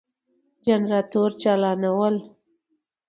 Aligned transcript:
جنراتور 0.65 1.29
چالانول، 1.41 2.15